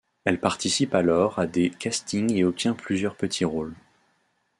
Elle 0.25 0.39
participe 0.39 0.95
alors 0.95 1.37
à 1.37 1.45
des 1.45 1.69
castings 1.69 2.33
et 2.35 2.43
obtient 2.43 2.73
plusieurs 2.73 3.13
petits 3.15 3.45
rôles. 3.45 3.75